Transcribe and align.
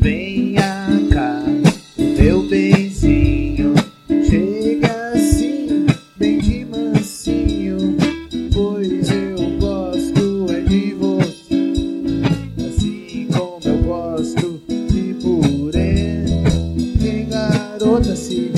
Venha 0.00 0.86
cá, 1.12 1.42
meu 2.18 2.42
benzinho. 2.48 3.74
Chega 4.28 5.12
assim, 5.14 5.86
bem 6.16 6.38
de 6.38 6.64
mansinho. 6.64 7.96
Pois 8.52 9.10
eu 9.10 9.58
gosto 9.58 10.46
é 10.50 10.60
de 10.60 10.94
você. 10.94 11.82
Assim 12.66 13.28
como 13.32 13.60
eu 13.64 13.78
gosto 13.82 14.60
de 14.68 15.14
purê. 15.14 16.24
Tem 17.00 17.28
garota 17.28 18.12
assim. 18.12 18.52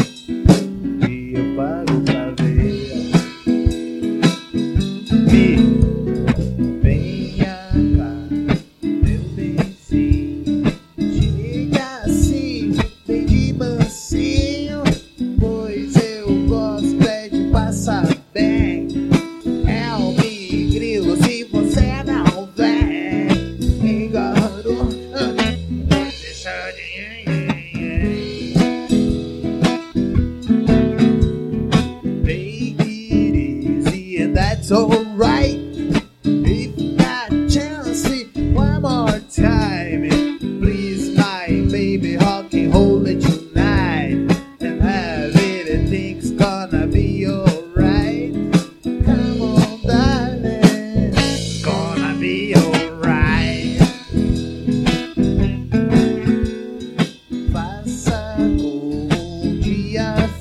and 34.16 34.34
that's 34.34 34.70
all 34.70 35.03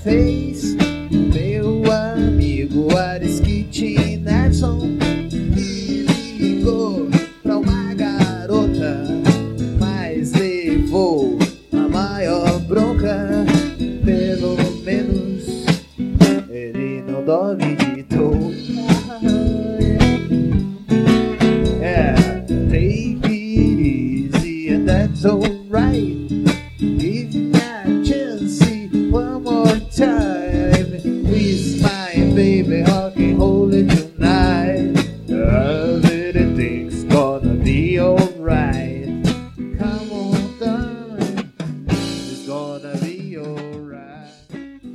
fez 0.03 0.75
meu 1.33 1.81
amigo 1.89 2.93
Ariskit 2.97 4.17
Nelson. 4.17 4.97
Me 5.31 6.05
ligou 6.37 7.07
pra 7.41 7.57
uma 7.57 7.93
garota, 7.93 9.07
mas 9.79 10.33
levou 10.33 11.39
a 11.71 11.87
maior 11.87 12.59
bronca. 12.59 13.45
Pelo 14.03 14.57
menos 14.83 15.65
ele 16.49 17.01
não 17.03 17.23
dorme 17.23 17.75
de 17.77 18.03
dor. 18.03 18.92
baby, 32.35 32.81
I 32.83 33.11
can 33.11 33.35
hold 33.35 33.73
it 33.75 33.89
tonight. 33.89 34.97
Everything's 35.29 37.03
gonna 37.03 37.53
be 37.53 37.99
alright. 37.99 39.05
Come 39.77 40.11
on, 40.11 40.59
darling, 40.59 41.51
it's 41.87 42.47
gonna 42.47 42.97
be 42.97 43.37
alright. 43.37 44.33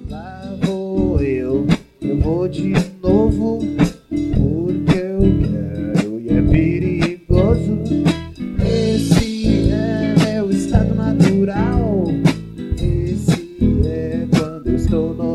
Lá 0.08 0.56
vou 0.62 1.20
eu, 1.20 1.66
eu 2.00 2.18
vou 2.18 2.48
de 2.48 2.74
novo. 3.00 3.60
Porque 4.08 4.98
eu 4.98 5.20
quero 5.40 6.20
e 6.20 6.28
é 6.30 6.42
perigoso. 6.42 7.78
Esse 8.66 9.70
é 9.70 10.14
meu 10.24 10.50
estado 10.50 10.92
natural. 10.94 12.04
Esse 12.82 13.56
é 13.86 14.26
quando 14.36 14.66
eu 14.68 14.76
estou 14.76 15.14
no 15.14 15.27